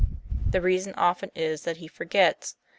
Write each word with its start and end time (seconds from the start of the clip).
The 0.49 0.61
reason 0.61 0.95
often 0.97 1.29
is 1.35 1.61
that 1.61 1.77
he 1.77 1.87
forgets. 1.87 2.55